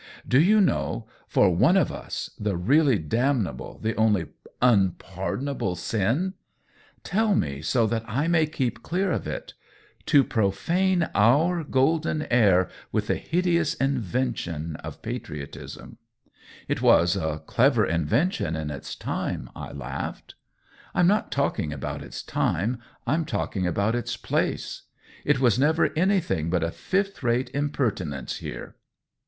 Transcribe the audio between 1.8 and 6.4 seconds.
us— the really damnable, the only unpardonable, sin